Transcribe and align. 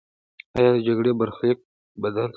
آیا 0.57 0.69
د 0.75 0.77
جګړې 0.87 1.11
برخلیک 1.19 1.59
بدل 2.01 2.25
سو؟ 2.27 2.29